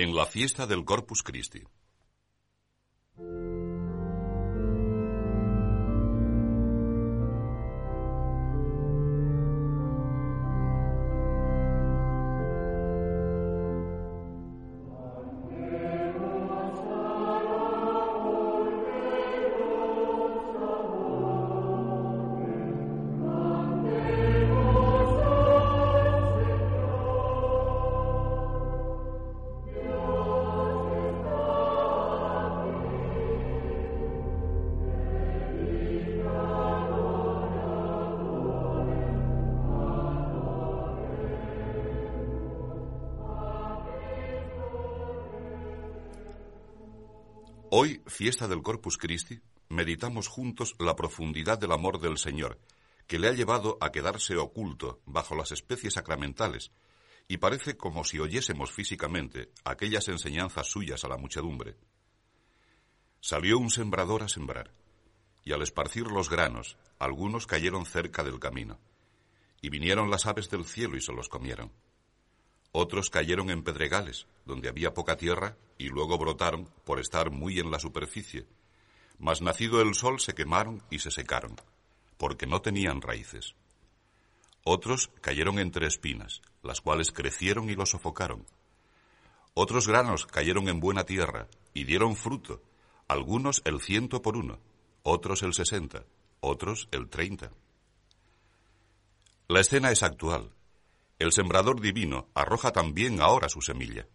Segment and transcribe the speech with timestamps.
[0.00, 1.64] En la fiesta del Corpus Christi.
[47.70, 52.58] Hoy, fiesta del Corpus Christi, meditamos juntos la profundidad del amor del Señor,
[53.06, 56.70] que le ha llevado a quedarse oculto bajo las especies sacramentales,
[57.28, 61.76] y parece como si oyésemos físicamente aquellas enseñanzas suyas a la muchedumbre.
[63.20, 64.72] Salió un sembrador a sembrar,
[65.44, 68.80] y al esparcir los granos, algunos cayeron cerca del camino,
[69.60, 71.70] y vinieron las aves del cielo y se los comieron.
[72.72, 77.70] Otros cayeron en pedregales, donde había poca tierra, y luego brotaron por estar muy en
[77.70, 78.46] la superficie.
[79.18, 81.56] Mas nacido el sol se quemaron y se secaron,
[82.16, 83.54] porque no tenían raíces.
[84.64, 88.44] Otros cayeron entre espinas, las cuales crecieron y los sofocaron.
[89.54, 92.62] Otros granos cayeron en buena tierra y dieron fruto,
[93.08, 94.58] algunos el ciento por uno,
[95.02, 96.04] otros el sesenta,
[96.40, 97.50] otros el treinta.
[99.48, 100.52] La escena es actual,
[101.18, 104.06] el sembrador divino arroja también ahora su semilla.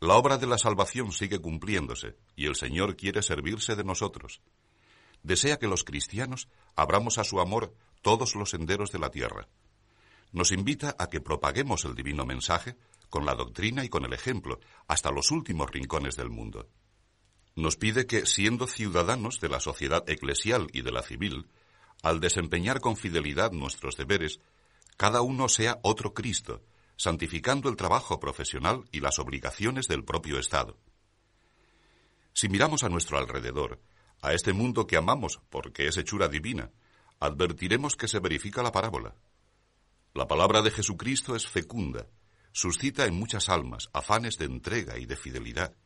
[0.00, 4.42] La obra de la salvación sigue cumpliéndose y el Señor quiere servirse de nosotros.
[5.22, 9.48] Desea que los cristianos abramos a su amor todos los senderos de la tierra.
[10.32, 12.76] Nos invita a que propaguemos el divino mensaje
[13.08, 16.68] con la doctrina y con el ejemplo hasta los últimos rincones del mundo.
[17.54, 21.48] Nos pide que, siendo ciudadanos de la sociedad eclesial y de la civil,
[22.02, 24.40] al desempeñar con fidelidad nuestros deberes,
[24.96, 26.62] cada uno sea otro Cristo,
[26.96, 30.78] santificando el trabajo profesional y las obligaciones del propio Estado.
[32.32, 33.80] Si miramos a nuestro alrededor,
[34.22, 36.70] a este mundo que amamos porque es hechura divina,
[37.20, 39.14] advertiremos que se verifica la parábola.
[40.14, 42.06] La palabra de Jesucristo es fecunda,
[42.52, 45.76] suscita en muchas almas afanes de entrega y de fidelidad.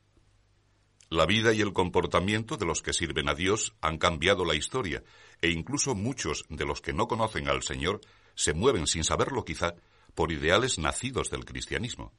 [1.08, 5.02] La vida y el comportamiento de los que sirven a Dios han cambiado la historia,
[5.42, 8.00] e incluso muchos de los que no conocen al Señor
[8.40, 9.74] se mueven sin saberlo quizá
[10.14, 12.14] por ideales nacidos del cristianismo.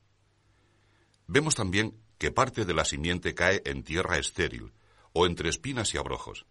[1.26, 4.72] Vemos también que parte de la simiente cae en tierra estéril
[5.14, 6.46] o entre espinas y abrojos,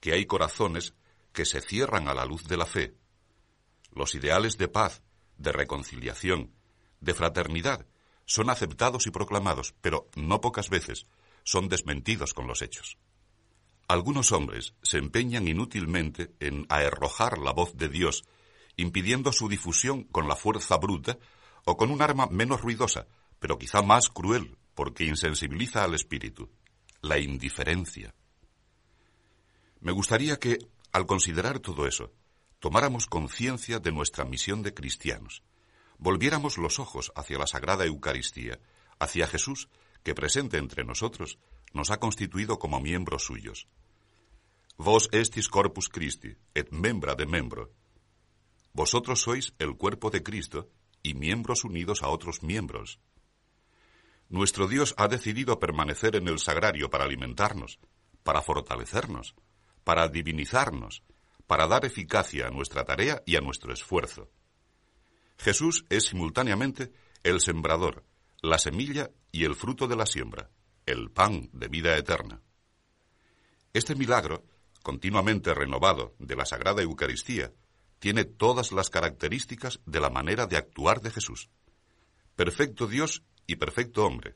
[0.00, 0.94] que hay corazones
[1.34, 2.94] que se cierran a la luz de la fe.
[3.92, 5.02] Los ideales de paz,
[5.36, 6.54] de reconciliación,
[7.00, 7.86] de fraternidad
[8.24, 11.06] son aceptados y proclamados, pero no pocas veces
[11.44, 12.96] son desmentidos con los hechos.
[13.86, 18.24] Algunos hombres se empeñan inútilmente en aerrojar la voz de Dios
[18.80, 21.18] impidiendo su difusión con la fuerza bruta
[21.64, 23.06] o con un arma menos ruidosa,
[23.38, 26.50] pero quizá más cruel, porque insensibiliza al espíritu,
[27.02, 28.14] la indiferencia.
[29.80, 30.58] Me gustaría que,
[30.92, 32.12] al considerar todo eso,
[32.58, 35.42] tomáramos conciencia de nuestra misión de cristianos,
[35.98, 38.58] volviéramos los ojos hacia la Sagrada Eucaristía,
[38.98, 39.68] hacia Jesús,
[40.02, 41.38] que presente entre nosotros
[41.72, 43.68] nos ha constituido como miembros suyos.
[44.76, 47.70] Vos estis corpus Christi, et membra de membro,
[48.72, 50.68] vosotros sois el cuerpo de Cristo
[51.02, 53.00] y miembros unidos a otros miembros.
[54.28, 57.80] Nuestro Dios ha decidido permanecer en el sagrario para alimentarnos,
[58.22, 59.34] para fortalecernos,
[59.82, 61.02] para divinizarnos,
[61.46, 64.30] para dar eficacia a nuestra tarea y a nuestro esfuerzo.
[65.36, 66.92] Jesús es simultáneamente
[67.24, 68.04] el sembrador,
[68.40, 70.50] la semilla y el fruto de la siembra,
[70.86, 72.40] el pan de vida eterna.
[73.72, 74.44] Este milagro,
[74.82, 77.52] continuamente renovado de la Sagrada Eucaristía,
[78.00, 81.50] tiene todas las características de la manera de actuar de Jesús.
[82.34, 84.34] Perfecto Dios y perfecto hombre,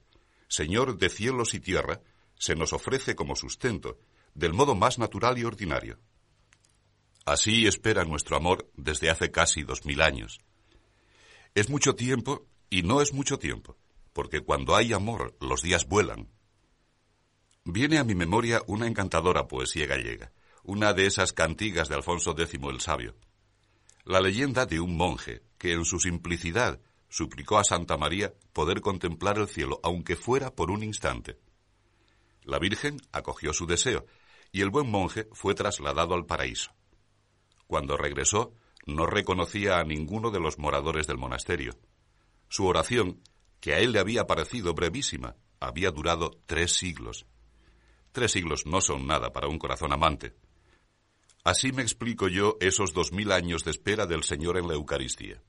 [0.49, 2.01] Señor de cielos y tierra,
[2.39, 3.99] se nos ofrece como sustento,
[4.35, 5.99] del modo más natural y ordinario.
[7.25, 10.41] Así espera nuestro amor desde hace casi dos mil años.
[11.55, 13.79] Es mucho tiempo y no es mucho tiempo,
[14.13, 16.29] porque cuando hay amor los días vuelan.
[17.65, 20.33] Viene a mi memoria una encantadora poesía gallega,
[20.65, 23.17] una de esas cantigas de Alfonso X el Sabio.
[24.05, 26.79] La leyenda de un monje que en su simplicidad
[27.09, 31.39] suplicó a Santa María poder contemplar el cielo, aunque fuera por un instante.
[32.43, 34.05] La Virgen acogió su deseo
[34.53, 36.73] y el buen monje fue trasladado al paraíso.
[37.67, 38.53] Cuando regresó,
[38.85, 41.73] no reconocía a ninguno de los moradores del monasterio.
[42.49, 43.23] Su oración,
[43.59, 47.25] que a él le había parecido brevísima, había durado tres siglos.
[48.13, 50.35] Tres siglos no son nada para un corazón amante.
[51.45, 55.43] Así me explico yo esos dos mil años de espera del Señor en la Eucaristía.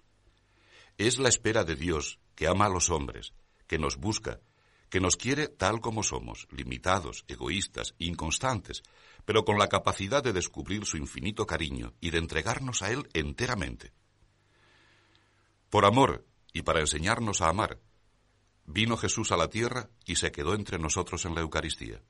[0.98, 3.34] Es la espera de Dios, que ama a los hombres,
[3.66, 4.42] que nos busca,
[4.90, 8.84] que nos quiere tal como somos, limitados, egoístas, inconstantes,
[9.24, 13.94] pero con la capacidad de descubrir su infinito cariño y de entregarnos a Él enteramente.
[15.70, 17.80] Por amor y para enseñarnos a amar,
[18.66, 22.02] vino Jesús a la tierra y se quedó entre nosotros en la Eucaristía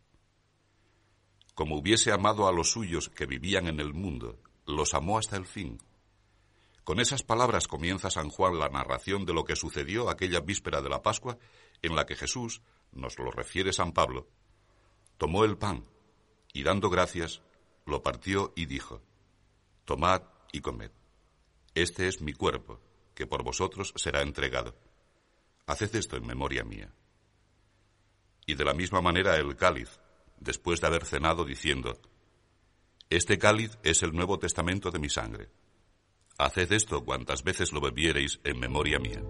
[1.56, 5.46] como hubiese amado a los suyos que vivían en el mundo, los amó hasta el
[5.46, 5.80] fin.
[6.84, 10.90] Con esas palabras comienza San Juan la narración de lo que sucedió aquella víspera de
[10.90, 11.38] la Pascua,
[11.82, 12.62] en la que Jesús,
[12.92, 14.28] nos lo refiere San Pablo,
[15.18, 15.86] tomó el pan
[16.54, 17.42] y dando gracias,
[17.86, 19.02] lo partió y dijo,
[19.86, 20.92] Tomad y comed.
[21.74, 22.80] Este es mi cuerpo,
[23.14, 24.76] que por vosotros será entregado.
[25.68, 26.94] Haced esto en memoria mía.
[28.46, 30.00] Y de la misma manera el cáliz,
[30.40, 32.00] después de haber cenado, diciendo,
[33.10, 35.50] Este cáliz es el Nuevo Testamento de mi sangre.
[36.38, 39.22] Haced esto cuantas veces lo bebiereis en memoria mía.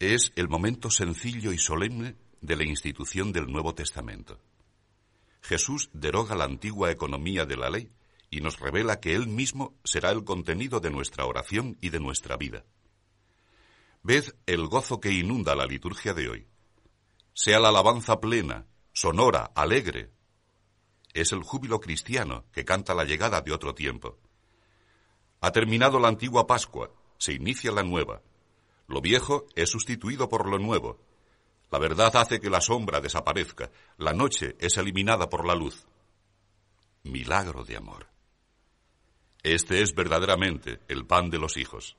[0.00, 4.38] Es el momento sencillo y solemne de la institución del Nuevo Testamento.
[5.42, 7.90] Jesús deroga la antigua economía de la ley
[8.30, 12.36] y nos revela que Él mismo será el contenido de nuestra oración y de nuestra
[12.36, 12.64] vida.
[14.04, 16.46] Ved el gozo que inunda la liturgia de hoy.
[17.34, 20.12] Sea la alabanza plena, sonora, alegre.
[21.12, 24.18] Es el júbilo cristiano que canta la llegada de otro tiempo.
[25.40, 28.22] Ha terminado la antigua Pascua, se inicia la nueva.
[28.88, 30.98] Lo viejo es sustituido por lo nuevo.
[31.70, 33.70] La verdad hace que la sombra desaparezca.
[33.98, 35.86] La noche es eliminada por la luz.
[37.02, 38.08] Milagro de amor.
[39.42, 41.96] Este es verdaderamente el pan de los hijos.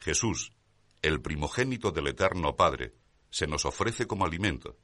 [0.00, 0.52] Jesús,
[1.00, 2.92] el primogénito del Eterno Padre,
[3.30, 4.76] se nos ofrece como alimento.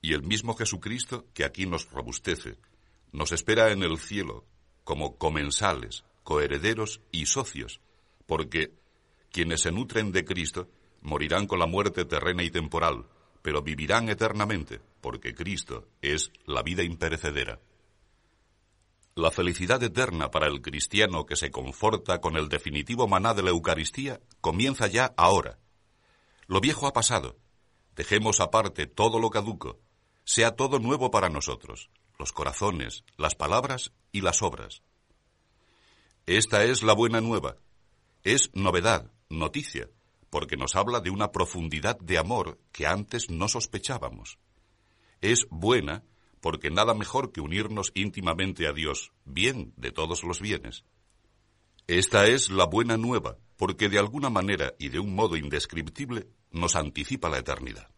[0.00, 2.56] Y el mismo Jesucristo, que aquí nos robustece,
[3.10, 4.44] nos espera en el cielo
[4.84, 7.80] como comensales, coherederos y socios,
[8.26, 8.72] porque
[9.30, 10.68] quienes se nutren de Cristo
[11.00, 13.06] morirán con la muerte terrena y temporal,
[13.42, 17.60] pero vivirán eternamente, porque Cristo es la vida imperecedera.
[19.14, 23.50] La felicidad eterna para el cristiano que se conforta con el definitivo maná de la
[23.50, 25.58] Eucaristía comienza ya ahora.
[26.46, 27.36] Lo viejo ha pasado.
[27.96, 29.80] Dejemos aparte todo lo caduco.
[30.24, 34.82] Sea todo nuevo para nosotros, los corazones, las palabras y las obras.
[36.26, 37.56] Esta es la buena nueva.
[38.22, 39.90] Es novedad, noticia,
[40.30, 44.38] porque nos habla de una profundidad de amor que antes no sospechábamos.
[45.20, 46.04] Es buena
[46.40, 50.84] porque nada mejor que unirnos íntimamente a Dios, bien de todos los bienes.
[51.86, 56.76] Esta es la buena nueva, porque de alguna manera y de un modo indescriptible nos
[56.76, 57.90] anticipa la eternidad.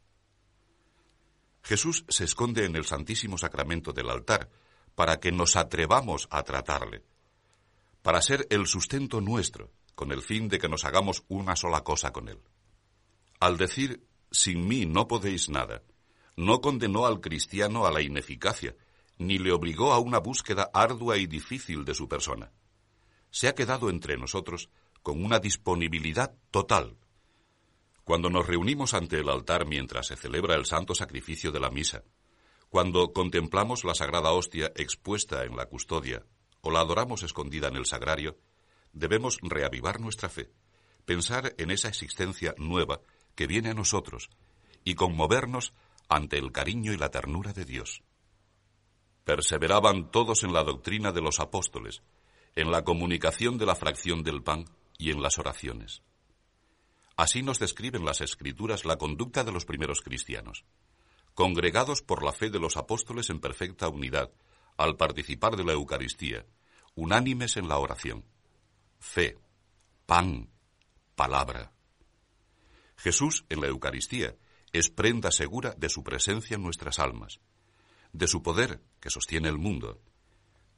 [1.63, 4.49] Jesús se esconde en el Santísimo Sacramento del altar
[4.95, 7.03] para que nos atrevamos a tratarle,
[8.03, 9.71] para ser el sustento nuestro,
[10.01, 12.41] con el fin de que nos hagamos una sola cosa con Él.
[13.39, 15.83] Al decir, sin mí no podéis nada,
[16.39, 18.75] no condenó al cristiano a la ineficacia,
[19.19, 22.51] ni le obligó a una búsqueda ardua y difícil de su persona.
[23.31, 24.71] Se ha quedado entre nosotros
[25.03, 26.97] con una disponibilidad total.
[28.03, 32.05] Cuando nos reunimos ante el altar mientras se celebra el santo sacrificio de la misa,
[32.71, 36.25] cuando contemplamos la sagrada hostia expuesta en la custodia
[36.63, 38.39] o la adoramos escondida en el sagrario,
[38.93, 40.51] debemos reavivar nuestra fe,
[41.05, 43.01] pensar en esa existencia nueva
[43.35, 44.31] que viene a nosotros
[44.85, 45.73] y conmovernos
[46.09, 48.03] ante el cariño y la ternura de Dios.
[49.25, 52.03] Perseveraban todos en la doctrina de los apóstoles,
[52.57, 54.65] en la comunicación de la fracción del pan
[54.99, 56.03] y en las oraciones.
[57.17, 60.65] Así nos describen las Escrituras la conducta de los primeros cristianos.
[61.35, 64.31] Congregados por la fe de los apóstoles en perfecta unidad,
[64.77, 66.47] al participar de la Eucaristía,
[66.95, 68.25] unánimes en la oración.
[69.01, 69.39] Fe,
[70.05, 70.51] pan,
[71.17, 71.73] palabra.
[72.97, 74.37] Jesús en la Eucaristía
[74.73, 77.41] es prenda segura de su presencia en nuestras almas,
[78.13, 80.01] de su poder que sostiene el mundo,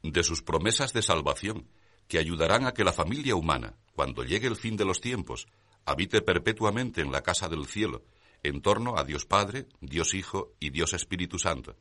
[0.05, 1.69] de sus promesas de salvación
[2.07, 5.49] que ayudarán a que la familia humana, cuando llegue el fin de los tiempos,
[5.85, 8.05] habite perpetuamente en la casa del cielo,
[8.45, 11.76] en torno a Dios Padre, Dios Hijo y Dios Espíritu Santo,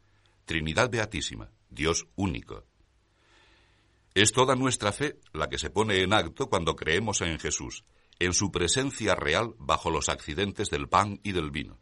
[0.46, 2.66] Trinidad Beatísima, Dios único.
[4.14, 7.86] Es toda nuestra fe la que se pone en acto cuando creemos en Jesús,
[8.20, 11.80] en su presencia real bajo los accidentes del pan y del vino.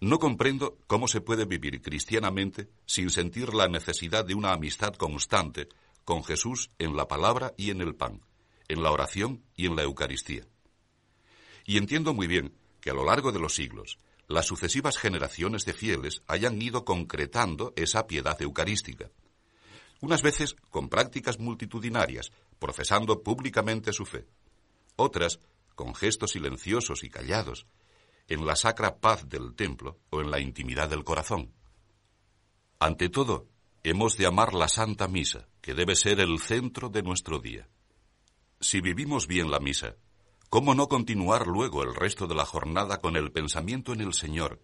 [0.00, 5.68] No comprendo cómo se puede vivir cristianamente sin sentir la necesidad de una amistad constante
[6.04, 8.22] con Jesús en la palabra y en el pan,
[8.68, 10.46] en la oración y en la Eucaristía.
[11.66, 13.98] Y entiendo muy bien que a lo largo de los siglos
[14.28, 19.10] las sucesivas generaciones de fieles hayan ido concretando esa piedad eucarística,
[20.00, 24.26] unas veces con prácticas multitudinarias, profesando públicamente su fe,
[24.96, 25.40] otras
[25.74, 27.66] con gestos silenciosos y callados,
[28.28, 31.52] en la sacra paz del templo o en la intimidad del corazón.
[32.78, 33.46] Ante todo,
[33.84, 37.68] hemos de amar la Santa Misa, que debe ser el centro de nuestro día.
[38.60, 39.96] Si vivimos bien la misa,
[40.48, 44.60] ¿cómo no continuar luego el resto de la jornada con el pensamiento en el Señor,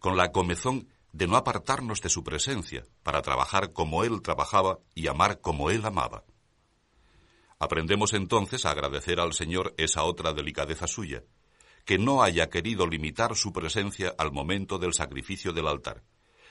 [0.00, 5.06] con la comezón de no apartarnos de su presencia para trabajar como Él trabajaba y
[5.06, 6.24] amar como Él amaba?
[7.58, 11.24] Aprendemos entonces a agradecer al Señor esa otra delicadeza suya,
[11.84, 16.04] que no haya querido limitar su presencia al momento del sacrificio del altar,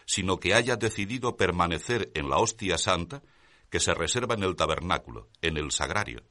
[0.06, 3.22] sino que haya decidido permanecer en la hostia santa
[3.70, 6.24] que se reserva en el tabernáculo, en el sagrario.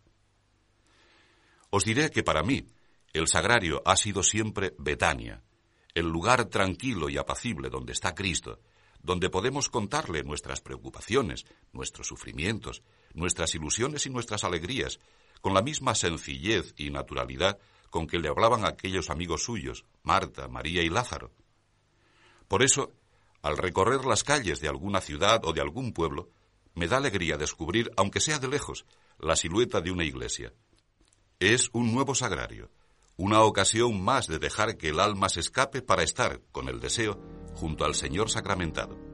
[1.70, 2.66] Os diré que para mí
[3.12, 5.42] el sagrario ha sido siempre Betania,
[5.96, 8.60] el lugar tranquilo y apacible donde está Cristo,
[9.02, 12.82] donde podemos contarle nuestras preocupaciones, nuestros sufrimientos,
[13.14, 15.00] nuestras ilusiones y nuestras alegrías,
[15.40, 20.82] con la misma sencillez y naturalidad con que le hablaban aquellos amigos suyos, Marta, María
[20.82, 21.30] y Lázaro.
[22.46, 22.92] Por eso,
[23.40, 26.28] al recorrer las calles de alguna ciudad o de algún pueblo,
[26.74, 28.84] me da alegría descubrir, aunque sea de lejos,
[29.18, 30.52] la silueta de una iglesia.
[31.40, 32.68] Es un nuevo sagrario,
[33.16, 37.18] una ocasión más de dejar que el alma se escape para estar, con el deseo,
[37.54, 39.05] junto al Señor sacramentado.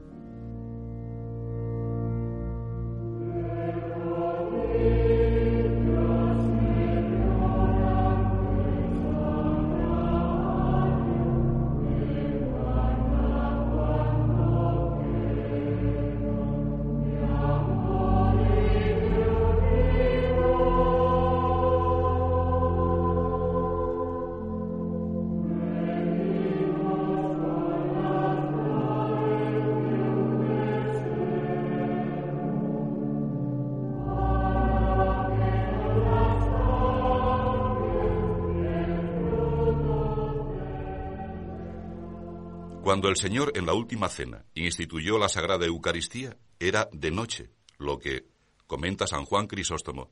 [42.93, 47.97] Cuando el Señor en la última cena instituyó la Sagrada Eucaristía, era de noche, lo
[47.97, 48.27] que,
[48.67, 50.11] comenta San Juan Crisóstomo,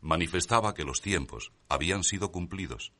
[0.00, 2.94] manifestaba que los tiempos habían sido cumplidos.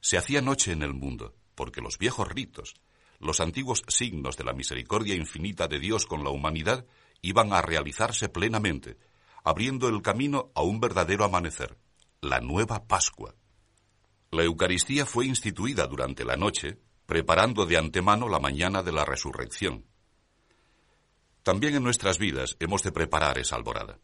[0.00, 2.74] Se hacía noche en el mundo, porque los viejos ritos,
[3.20, 6.84] los antiguos signos de la misericordia infinita de Dios con la humanidad,
[7.22, 8.98] iban a realizarse plenamente,
[9.44, 11.78] abriendo el camino a un verdadero amanecer,
[12.20, 13.36] la nueva Pascua.
[14.32, 19.86] La Eucaristía fue instituida durante la noche preparando de antemano la mañana de la resurrección.
[21.42, 23.98] También en nuestras vidas hemos de preparar esa alborada.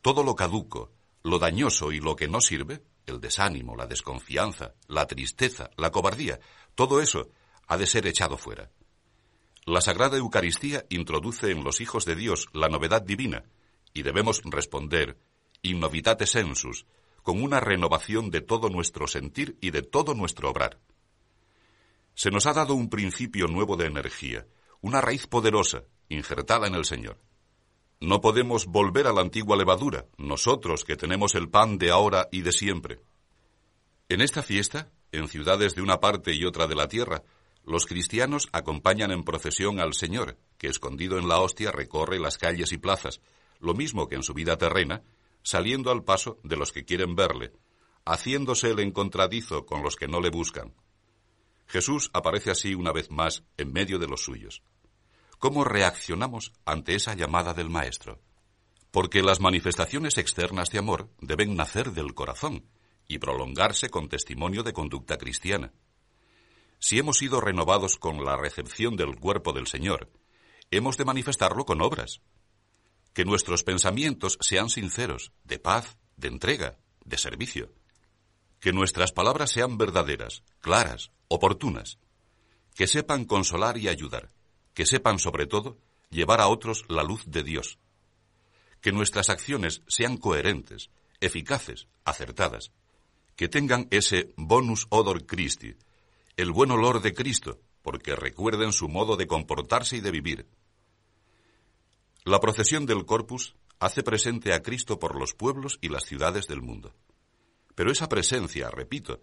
[0.00, 5.06] Todo lo caduco, lo dañoso y lo que no sirve, el desánimo, la desconfianza, la
[5.06, 6.40] tristeza, la cobardía,
[6.74, 7.28] todo eso
[7.66, 8.70] ha de ser echado fuera.
[9.66, 13.44] La Sagrada Eucaristía introduce en los hijos de Dios la novedad divina
[13.94, 15.18] y debemos responder
[15.62, 16.86] in novitate sensus,
[17.22, 20.78] con una renovación de todo nuestro sentir y de todo nuestro obrar.
[22.14, 24.46] Se nos ha dado un principio nuevo de energía,
[24.80, 27.18] una raíz poderosa, injertada en el Señor.
[28.00, 32.42] No podemos volver a la antigua levadura, nosotros que tenemos el pan de ahora y
[32.42, 33.00] de siempre.
[34.08, 37.22] En esta fiesta, en ciudades de una parte y otra de la tierra,
[37.64, 42.72] los cristianos acompañan en procesión al Señor, que escondido en la hostia recorre las calles
[42.72, 43.20] y plazas,
[43.58, 45.02] lo mismo que en su vida terrena,
[45.42, 47.52] saliendo al paso de los que quieren verle,
[48.04, 50.74] haciéndose el encontradizo con los que no le buscan.
[51.66, 54.62] Jesús aparece así una vez más en medio de los suyos.
[55.38, 58.20] ¿Cómo reaccionamos ante esa llamada del Maestro?
[58.90, 62.64] Porque las manifestaciones externas de amor deben nacer del corazón
[63.06, 65.72] y prolongarse con testimonio de conducta cristiana.
[66.78, 70.10] Si hemos sido renovados con la recepción del cuerpo del Señor,
[70.70, 72.20] hemos de manifestarlo con obras.
[73.12, 77.72] que nuestros pensamientos sean sinceros, de paz, de entrega, de servicio.
[78.58, 81.98] Que nuestras palabras sean verdaderas, claras, oportunas.
[82.74, 84.30] Que sepan consolar y ayudar.
[84.74, 85.78] Que sepan, sobre todo,
[86.10, 87.78] llevar a otros la luz de Dios.
[88.80, 90.90] Que nuestras acciones sean coherentes,
[91.20, 92.72] eficaces, acertadas.
[93.36, 95.76] Que tengan ese bonus odor Christi,
[96.36, 100.46] el buen olor de Cristo, porque recuerden su modo de comportarse y de vivir.
[102.24, 106.62] La procesión del Corpus hace presente a Cristo por los pueblos y las ciudades del
[106.62, 106.94] mundo.
[107.74, 109.20] Pero esa presencia, repito,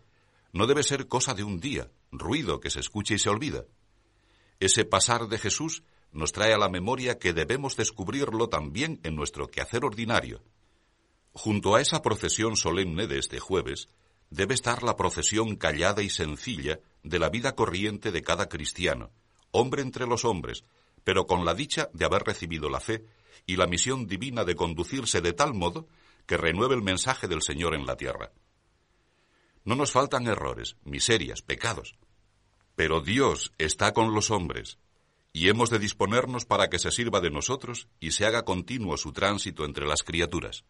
[0.54, 3.66] no debe ser cosa de un día, ruido que se escuche y se olvida.
[4.60, 9.48] Ese pasar de Jesús nos trae a la memoria que debemos descubrirlo también en nuestro
[9.48, 10.44] quehacer ordinario.
[11.34, 13.88] Junto a esa procesión solemne de este jueves,
[14.30, 19.12] debe estar la procesión callada y sencilla de la vida corriente de cada cristiano,
[19.52, 20.66] hombre entre los hombres,
[21.04, 23.06] pero con la dicha de haber recibido la fe
[23.46, 25.88] y la misión divina de conducirse de tal modo
[26.26, 28.32] que renueve el mensaje del Señor en la tierra.
[29.64, 31.96] No nos faltan errores, miserias, pecados,
[32.76, 34.80] pero Dios está con los hombres,
[35.34, 39.14] y hemos de disponernos para que se sirva de nosotros y se haga continuo su
[39.14, 40.66] tránsito entre las criaturas.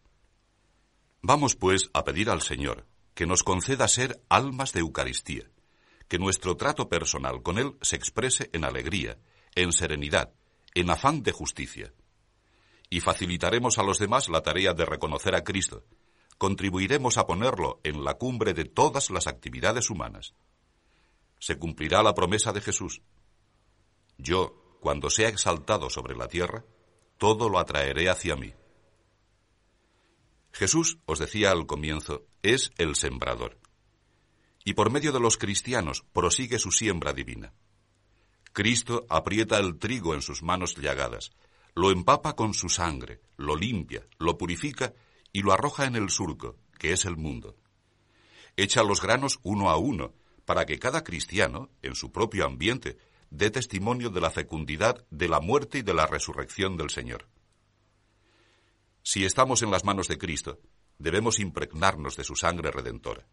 [1.20, 5.44] Vamos, pues, a pedir al Señor que nos conceda ser almas de Eucaristía,
[6.08, 9.18] que nuestro trato personal con Él se exprese en alegría,
[9.54, 10.32] en serenidad,
[10.74, 11.92] en afán de justicia.
[12.88, 15.84] Y facilitaremos a los demás la tarea de reconocer a Cristo.
[16.38, 20.34] Contribuiremos a ponerlo en la cumbre de todas las actividades humanas.
[21.38, 23.02] Se cumplirá la promesa de Jesús.
[24.18, 26.64] Yo, cuando sea exaltado sobre la tierra,
[27.18, 28.52] todo lo atraeré hacia mí.
[30.52, 33.58] Jesús, os decía al comienzo, es el sembrador.
[34.64, 37.52] Y por medio de los cristianos prosigue su siembra divina.
[38.52, 41.32] Cristo aprieta el trigo en sus manos llagadas,
[41.74, 44.92] lo empapa con su sangre, lo limpia, lo purifica
[45.32, 47.56] y lo arroja en el surco, que es el mundo.
[48.56, 50.14] Echa los granos uno a uno,
[50.44, 52.98] para que cada cristiano, en su propio ambiente,
[53.30, 57.28] dé testimonio de la fecundidad de la muerte y de la resurrección del Señor.
[59.02, 60.60] Si estamos en las manos de Cristo,
[60.98, 63.26] debemos impregnarnos de su sangre redentora,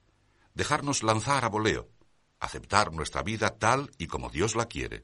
[0.54, 1.90] dejarnos lanzar a voleo,
[2.40, 5.04] aceptar nuestra vida tal y como Dios la quiere,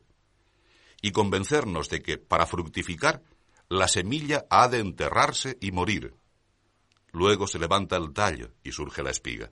[1.01, 3.21] y convencernos de que, para fructificar,
[3.69, 6.15] la semilla ha de enterrarse y morir.
[7.15, 9.49] Luego se levanta el tallo y surge la espiga.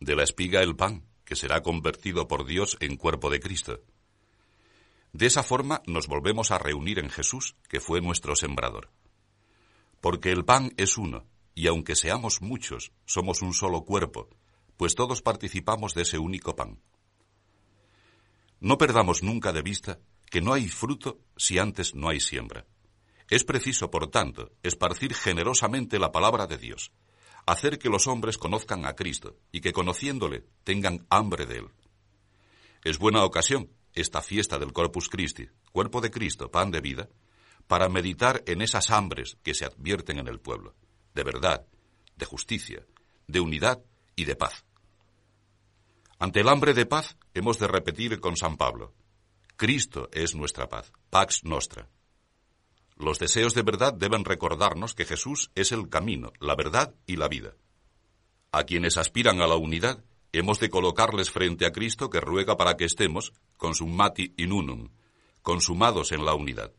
[0.00, 3.82] De la espiga el pan, que será convertido por Dios en cuerpo de Cristo.
[5.12, 8.88] De esa forma nos volvemos a reunir en Jesús, que fue nuestro sembrador.
[10.00, 14.30] Porque el pan es uno, y aunque seamos muchos, somos un solo cuerpo,
[14.78, 16.80] pues todos participamos de ese único pan.
[18.58, 22.64] No perdamos nunca de vista que no hay fruto si antes no hay siembra.
[23.28, 26.92] Es preciso, por tanto, esparcir generosamente la palabra de Dios,
[27.46, 31.68] hacer que los hombres conozcan a Cristo y que conociéndole tengan hambre de él.
[32.84, 37.08] Es buena ocasión esta fiesta del Corpus Christi, cuerpo de Cristo, pan de vida,
[37.66, 40.74] para meditar en esas hambres que se advierten en el pueblo,
[41.14, 41.66] de verdad,
[42.16, 42.86] de justicia,
[43.26, 43.82] de unidad
[44.14, 44.64] y de paz.
[46.18, 48.94] Ante el hambre de paz hemos de repetir con San Pablo,
[49.56, 51.88] Cristo es nuestra paz, pax nostra.
[52.96, 57.28] Los deseos de verdad deben recordarnos que Jesús es el camino, la verdad y la
[57.28, 57.54] vida.
[58.52, 62.76] A quienes aspiran a la unidad, hemos de colocarles frente a Cristo que ruega para
[62.76, 64.88] que estemos, consumati in unum,
[65.42, 66.72] consumados en la unidad.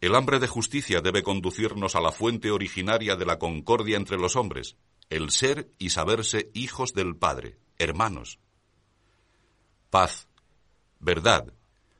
[0.00, 4.36] El hambre de justicia debe conducirnos a la fuente originaria de la concordia entre los
[4.36, 4.76] hombres,
[5.10, 8.38] el ser y saberse hijos del Padre, hermanos.
[9.90, 10.28] Paz,
[10.98, 11.52] verdad,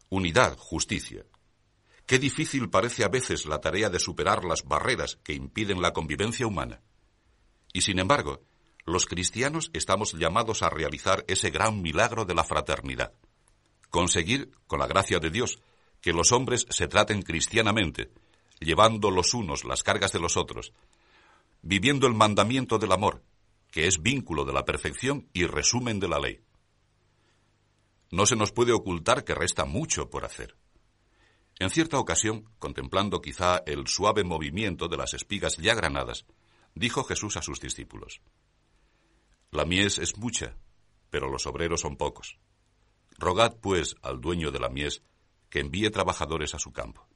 [0.08, 1.24] unidad, justicia.
[2.06, 6.46] Qué difícil parece a veces la tarea de superar las barreras que impiden la convivencia
[6.46, 6.82] humana.
[7.72, 8.42] Y sin embargo,
[8.84, 13.14] los cristianos estamos llamados a realizar ese gran milagro de la fraternidad.
[13.88, 15.60] Conseguir, con la gracia de Dios,
[16.02, 18.10] que los hombres se traten cristianamente,
[18.60, 20.74] llevando los unos las cargas de los otros,
[21.62, 23.22] viviendo el mandamiento del amor,
[23.70, 26.40] que es vínculo de la perfección y resumen de la ley.
[28.10, 30.54] No se nos puede ocultar que resta mucho por hacer.
[31.58, 36.26] En cierta ocasión, contemplando quizá el suave movimiento de las espigas ya granadas,
[36.74, 38.20] dijo Jesús a sus discípulos,
[39.50, 40.56] La mies es mucha,
[41.10, 42.38] pero los obreros son pocos.
[43.18, 45.02] Rogad, pues, al dueño de la mies
[45.48, 47.06] que envíe trabajadores a su campo.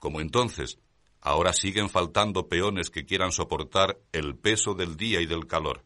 [0.00, 0.78] Como entonces
[1.20, 5.84] Ahora siguen faltando peones que quieran soportar el peso del día y del calor.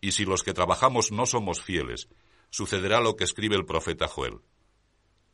[0.00, 2.08] Y si los que trabajamos no somos fieles,
[2.50, 4.40] sucederá lo que escribe el profeta Joel.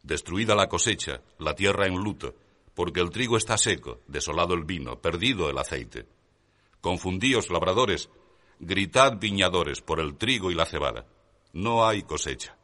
[0.02, 2.34] Destruida la cosecha, la tierra en luto,
[2.74, 6.06] porque el trigo está seco, desolado el vino, perdido el aceite.
[6.80, 8.08] Confundíos, labradores,
[8.58, 11.06] gritad, viñadores, por el trigo y la cebada.
[11.52, 12.56] No hay cosecha.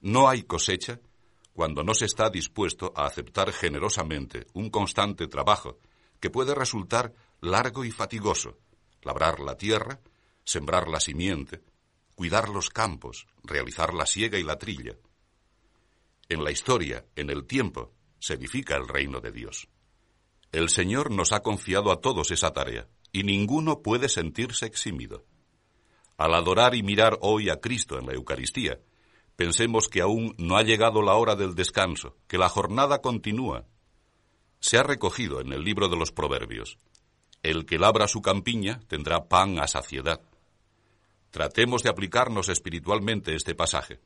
[0.00, 1.00] No hay cosecha
[1.52, 5.78] cuando no se está dispuesto a aceptar generosamente un constante trabajo
[6.20, 8.58] que puede resultar largo y fatigoso,
[9.02, 10.00] labrar la tierra,
[10.44, 11.62] sembrar la simiente,
[12.14, 14.96] cuidar los campos, realizar la siega y la trilla.
[16.32, 19.68] En la historia, en el tiempo, se edifica el reino de Dios.
[20.50, 25.26] El Señor nos ha confiado a todos esa tarea, y ninguno puede sentirse eximido.
[26.16, 28.80] Al adorar y mirar hoy a Cristo en la Eucaristía,
[29.36, 33.66] pensemos que aún no ha llegado la hora del descanso, que la jornada continúa.
[34.58, 36.78] Se ha recogido en el libro de los Proverbios.
[37.42, 40.22] El que labra su campiña tendrá pan a saciedad.
[41.30, 44.00] Tratemos de aplicarnos espiritualmente este pasaje.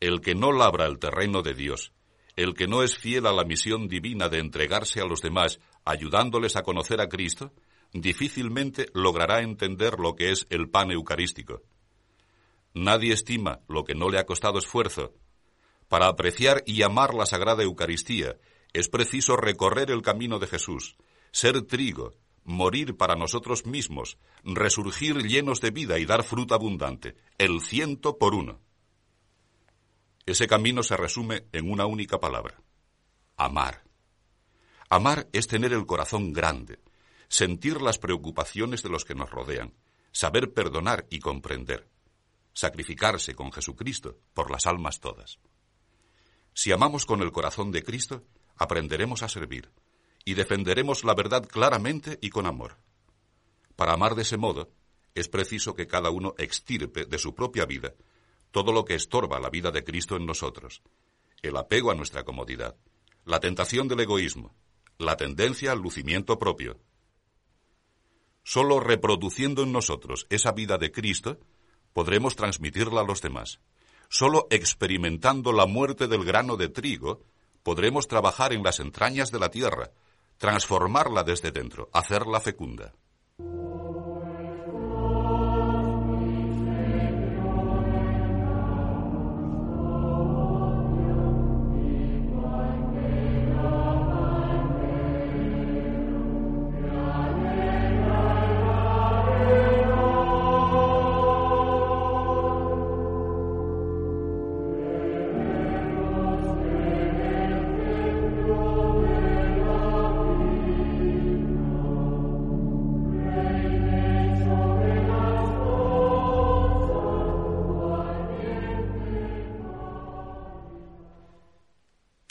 [0.00, 1.92] El que no labra el terreno de Dios,
[2.34, 6.56] el que no es fiel a la misión divina de entregarse a los demás, ayudándoles
[6.56, 7.52] a conocer a Cristo,
[7.92, 11.60] difícilmente logrará entender lo que es el pan eucarístico.
[12.72, 15.12] Nadie estima lo que no le ha costado esfuerzo.
[15.88, 18.36] Para apreciar y amar la Sagrada Eucaristía
[18.72, 20.96] es preciso recorrer el camino de Jesús,
[21.30, 27.60] ser trigo, morir para nosotros mismos, resurgir llenos de vida y dar fruto abundante, el
[27.60, 28.60] ciento por uno.
[30.30, 32.62] Ese camino se resume en una única palabra,
[33.36, 33.82] amar.
[34.88, 36.78] Amar es tener el corazón grande,
[37.26, 39.74] sentir las preocupaciones de los que nos rodean,
[40.12, 41.88] saber perdonar y comprender,
[42.52, 45.40] sacrificarse con Jesucristo por las almas todas.
[46.54, 48.22] Si amamos con el corazón de Cristo,
[48.54, 49.72] aprenderemos a servir,
[50.24, 52.76] y defenderemos la verdad claramente y con amor.
[53.74, 54.70] Para amar de ese modo,
[55.16, 57.94] es preciso que cada uno extirpe de su propia vida
[58.50, 60.82] todo lo que estorba la vida de Cristo en nosotros,
[61.42, 62.76] el apego a nuestra comodidad,
[63.24, 64.54] la tentación del egoísmo,
[64.98, 66.78] la tendencia al lucimiento propio.
[68.42, 71.38] Solo reproduciendo en nosotros esa vida de Cristo,
[71.92, 73.60] podremos transmitirla a los demás.
[74.08, 77.22] Solo experimentando la muerte del grano de trigo,
[77.62, 79.92] podremos trabajar en las entrañas de la tierra,
[80.38, 82.94] transformarla desde dentro, hacerla fecunda.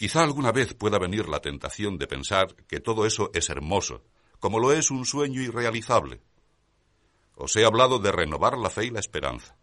[0.10, 4.04] Quizá alguna vez pueda venir la tentación de pensar que todo eso es hermoso,
[4.40, 6.20] como lo es un sueño irrealizable.
[7.36, 9.56] Os he hablado de renovar la fe y la esperanza.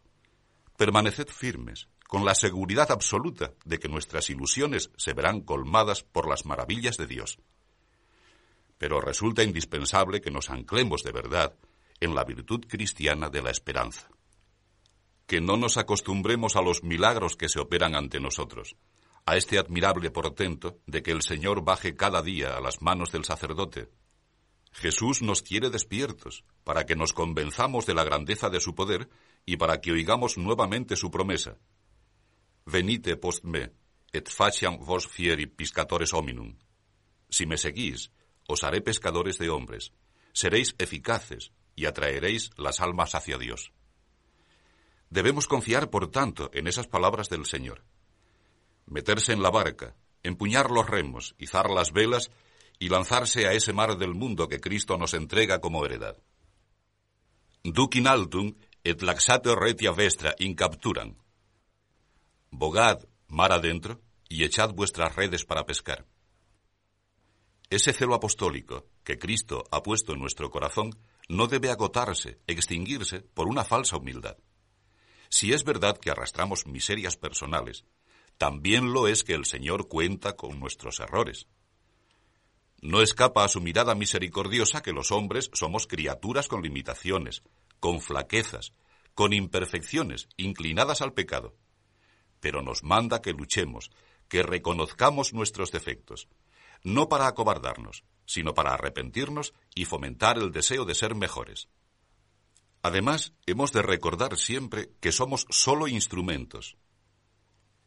[0.77, 6.47] Permaneced firmes, con la seguridad absoluta de que nuestras ilusiones se verán colmadas por las
[6.47, 7.41] maravillas de Dios.
[8.79, 11.57] Pero resulta indispensable que nos anclemos de verdad
[11.99, 14.09] en la virtud cristiana de la esperanza.
[15.27, 18.77] Que no nos acostumbremos a los milagros que se operan ante nosotros,
[19.27, 23.25] a este admirable portento de que el Señor baje cada día a las manos del
[23.25, 23.91] sacerdote.
[24.71, 29.09] Jesús nos quiere despiertos, para que nos convenzamos de la grandeza de su poder
[29.45, 31.59] y para que oigamos nuevamente su promesa.
[32.67, 33.73] Venite post me,
[34.13, 36.57] et faciam vos fieri piscatores hominum.
[37.29, 38.13] Si me seguís,
[38.47, 39.93] os haré pescadores de hombres,
[40.33, 43.73] seréis eficaces y atraeréis las almas hacia Dios.
[45.11, 47.83] Debemos confiar, por tanto, en esas palabras del Señor
[48.87, 52.31] meterse en la barca, empuñar los remos, izar las velas
[52.79, 56.17] y lanzarse a ese mar del mundo que Cristo nos entrega como heredad.
[57.63, 61.17] Duc in altum et laxate retia vestra in capturan.
[62.51, 66.07] Bogad mar adentro y echad vuestras redes para pescar.
[67.69, 70.97] Ese celo apostólico que Cristo ha puesto en nuestro corazón
[71.29, 74.37] no debe agotarse, extinguirse por una falsa humildad.
[75.29, 77.85] Si es verdad que arrastramos miserias personales,
[78.39, 81.47] también lo es que el Señor cuenta con nuestros errores.
[82.83, 87.43] No escapa a su mirada misericordiosa que los hombres somos criaturas con limitaciones,
[87.81, 88.73] con flaquezas,
[89.15, 91.57] con imperfecciones, inclinadas al pecado.
[92.41, 93.91] Pero nos manda que luchemos,
[94.29, 96.29] que reconozcamos nuestros defectos,
[96.83, 101.69] no para acobardarnos, sino para arrepentirnos y fomentar el deseo de ser mejores.
[102.83, 106.77] Además, hemos de recordar siempre que somos solo instrumentos,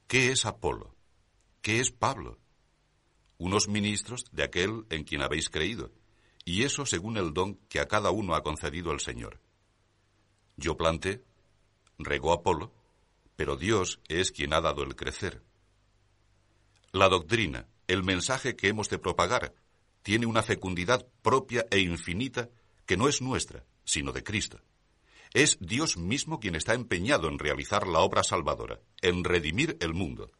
[0.09, 0.95] ¿Qué es Apolo?
[1.61, 2.39] ¿Qué es Pablo?
[3.37, 5.91] unos ministros de aquel en quien habéis creído,
[6.45, 9.39] y eso según el don que a cada uno ha concedido el Señor.
[10.57, 11.23] Yo planté,
[11.99, 12.73] regó Apolo,
[13.35, 15.43] pero Dios es quien ha dado el crecer.
[16.91, 19.53] La doctrina, el mensaje que hemos de propagar,
[20.01, 22.49] tiene una fecundidad propia e infinita
[22.87, 24.59] que no es nuestra, sino de Cristo.
[25.33, 30.31] Es Dios mismo quien está empeñado en realizar la obra salvadora, en redimir el mundo.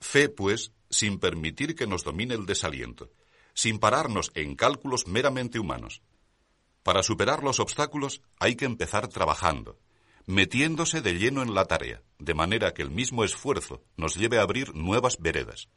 [0.00, 3.10] Fe, pues, sin permitir que nos domine el desaliento,
[3.54, 6.02] sin pararnos en cálculos meramente humanos.
[6.84, 9.78] Para superar los obstáculos hay que empezar trabajando,
[10.26, 14.42] metiéndose de lleno en la tarea, de manera que el mismo esfuerzo nos lleve a
[14.42, 15.68] abrir nuevas veredas.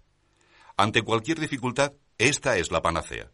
[0.77, 3.31] Ante cualquier dificultad, esta es la panacea.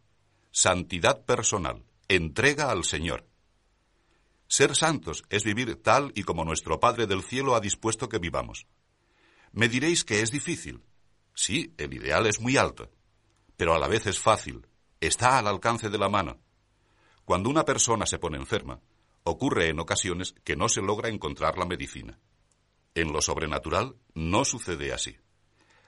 [0.52, 3.28] Santidad personal, entrega al Señor.
[4.48, 8.66] Ser santos es vivir tal y como nuestro Padre del Cielo ha dispuesto que vivamos.
[9.52, 10.84] Me diréis que es difícil.
[11.34, 12.90] Sí, el ideal es muy alto,
[13.58, 14.66] pero a la vez es fácil,
[15.02, 16.40] está al alcance de la mano.
[17.26, 18.80] Cuando una persona se pone enferma,
[19.24, 22.20] ocurre en ocasiones que no se logra encontrar la medicina.
[22.96, 25.18] En lo sobrenatural no sucede así.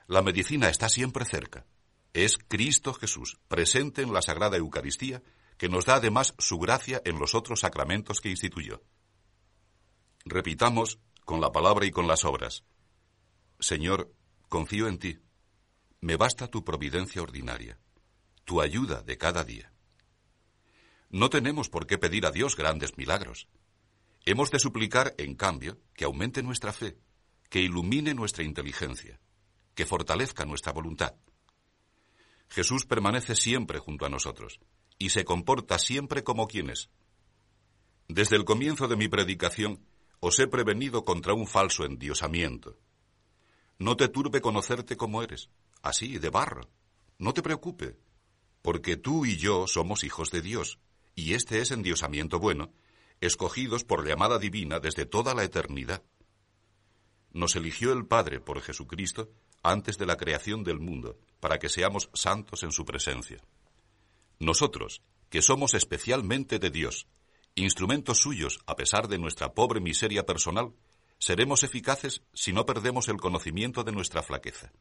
[0.08, 1.66] La medicina está siempre cerca.
[2.14, 5.24] Es Cristo Jesús, presente en la Sagrada Eucaristía,
[5.60, 8.82] que nos da además su gracia en los otros sacramentos que instituyó.
[10.24, 12.64] Repitamos con la palabra y con las obras.
[13.60, 14.10] Señor,
[14.48, 15.20] confío en ti.
[16.00, 17.78] Me basta tu providencia ordinaria,
[18.46, 19.74] tu ayuda de cada día.
[21.10, 23.50] No tenemos por qué pedir a Dios grandes milagros.
[24.26, 26.98] Hemos de suplicar, en cambio, que aumente nuestra fe,
[27.50, 29.20] que ilumine nuestra inteligencia,
[29.76, 31.16] que fortalezca nuestra voluntad.
[32.48, 34.62] Jesús permanece siempre junto a nosotros
[35.00, 36.90] y se comporta siempre como quien es.
[38.08, 39.84] Desde el comienzo de mi predicación
[40.20, 42.78] os he prevenido contra un falso endiosamiento.
[43.80, 45.50] No te turbe conocerte como eres,
[45.82, 46.70] así, de barro.
[47.18, 47.98] No te preocupe,
[48.62, 50.80] porque tú y yo somos hijos de Dios,
[51.16, 52.74] y este es endiosamiento bueno,
[53.22, 56.04] escogidos por llamada divina desde toda la eternidad.
[57.32, 59.32] Nos eligió el Padre por Jesucristo
[59.64, 63.42] antes de la creación del mundo, para que seamos santos en su presencia.
[64.40, 67.08] Nosotros, que somos especialmente de Dios,
[67.56, 70.74] instrumentos suyos a pesar de nuestra pobre miseria personal,
[71.18, 74.72] seremos eficaces si no perdemos el conocimiento de nuestra flaqueza.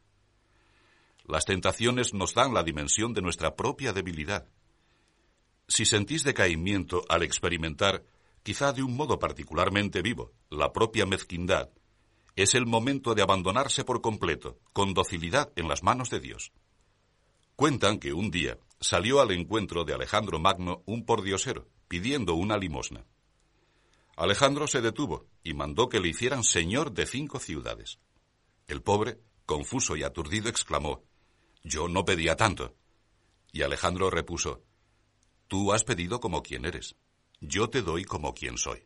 [1.25, 4.47] Las tentaciones nos dan la dimensión de nuestra propia debilidad.
[5.67, 8.03] Si sentís decaimiento al experimentar,
[8.41, 11.69] quizá de un modo particularmente vivo, la propia mezquindad,
[12.37, 16.53] es el momento de abandonarse por completo, con docilidad en las manos de Dios.
[17.57, 23.05] Cuentan que un día salió al encuentro de Alejandro Magno un pordiosero, pidiendo una limosna.
[24.15, 27.99] Alejandro se detuvo y mandó que le hicieran señor de cinco ciudades.
[28.67, 31.03] El pobre, confuso y aturdido, exclamó
[31.63, 32.75] yo no pedía tanto.
[33.51, 34.63] Y Alejandro repuso,
[35.47, 36.95] Tú has pedido como quien eres,
[37.39, 38.85] yo te doy como quien soy.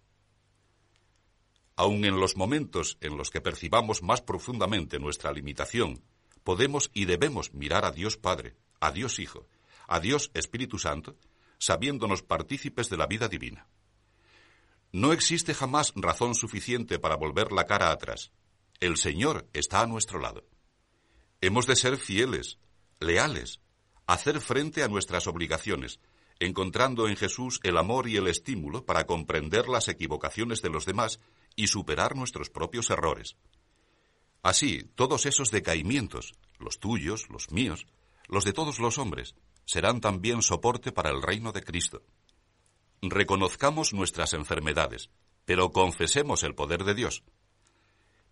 [1.76, 6.04] Aun en los momentos en los que percibamos más profundamente nuestra limitación,
[6.44, 9.48] podemos y debemos mirar a Dios Padre, a Dios Hijo,
[9.88, 11.18] a Dios Espíritu Santo,
[11.58, 13.68] sabiéndonos partícipes de la vida divina.
[14.92, 18.32] No existe jamás razón suficiente para volver la cara atrás.
[18.80, 20.46] El Señor está a nuestro lado.
[21.42, 22.60] Hemos de ser fieles,
[23.00, 23.60] leales,
[24.06, 26.00] hacer frente a nuestras obligaciones,
[26.40, 31.20] encontrando en Jesús el amor y el estímulo para comprender las equivocaciones de los demás
[31.56, 33.36] y superar nuestros propios errores.
[34.42, 37.88] Así, todos esos decaimientos, los tuyos, los míos,
[38.28, 42.04] los de todos los hombres, serán también soporte para el reino de Cristo.
[43.02, 45.10] Reconozcamos nuestras enfermedades,
[45.46, 47.24] pero confesemos el poder de Dios.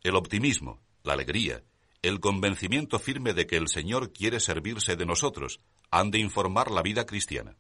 [0.02, 1.64] El optimismo, la alegría,
[2.02, 5.60] el convencimiento firme de que el Señor quiere servirse de nosotros
[5.92, 7.56] han de informar la vida cristiana.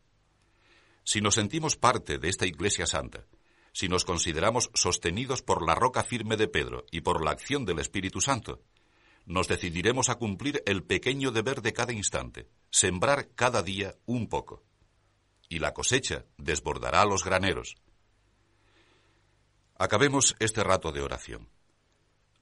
[1.03, 3.25] Si nos sentimos parte de esta Iglesia Santa,
[3.73, 7.79] si nos consideramos sostenidos por la roca firme de Pedro y por la acción del
[7.79, 8.61] Espíritu Santo,
[9.25, 14.63] nos decidiremos a cumplir el pequeño deber de cada instante, sembrar cada día un poco.
[15.49, 17.75] Y la cosecha desbordará los graneros.
[19.77, 21.49] Acabemos este rato de oración.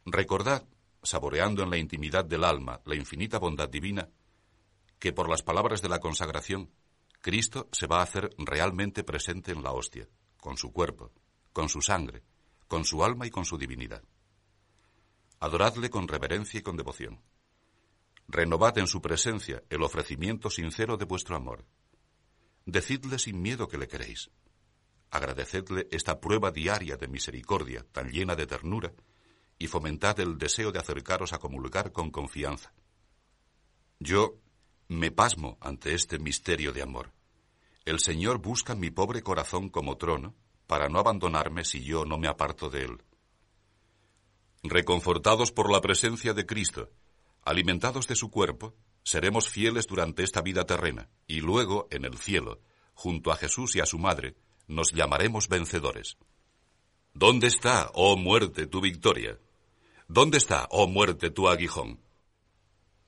[0.06, 0.66] Recordad
[1.04, 4.10] saboreando en la intimidad del alma la infinita bondad divina,
[5.00, 6.70] que por las palabras de la consagración,
[7.22, 10.08] Cristo se va a hacer realmente presente en la hostia,
[10.40, 11.12] con su cuerpo,
[11.54, 12.24] con su sangre,
[12.68, 14.04] con su alma y con su divinidad.
[15.40, 17.22] Adoradle con reverencia y con devoción.
[18.28, 21.66] Renovad en su presencia el ofrecimiento sincero de vuestro amor.
[22.66, 24.30] Decidle sin miedo que le queréis.
[25.10, 28.94] Agradecedle esta prueba diaria de misericordia tan llena de ternura
[29.58, 32.74] y fomentad el deseo de acercaros a comulgar con confianza.
[34.00, 34.38] Yo,
[34.88, 37.12] Me pasmo ante este misterio de amor.
[37.86, 42.28] El Señor busca mi pobre corazón como trono para no abandonarme si yo no me
[42.28, 43.04] aparto de él.
[44.64, 46.90] Reconfortados por la presencia de Cristo,
[47.44, 52.60] alimentados de su cuerpo, seremos fieles durante esta vida terrena y luego, en el cielo,
[52.94, 54.36] junto a Jesús y a su madre,
[54.68, 56.18] nos llamaremos vencedores.
[57.14, 59.40] ¿Dónde está, oh muerte, tu victoria?
[60.08, 62.02] ¿Dónde está, oh muerte, tu aguijón?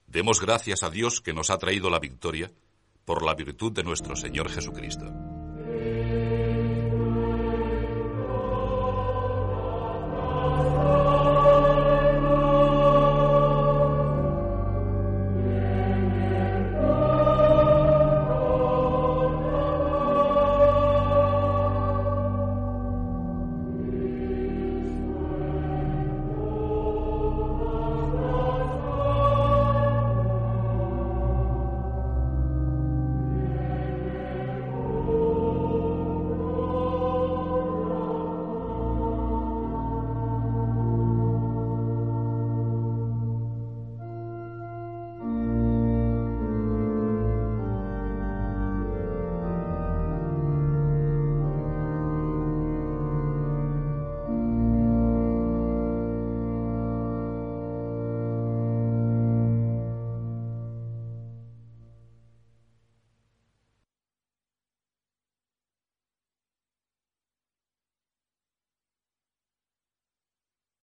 [0.07, 2.51] Demos gracias a Dios que nos ha traído la victoria
[3.05, 5.30] por la virtud de nuestro Señor Jesucristo.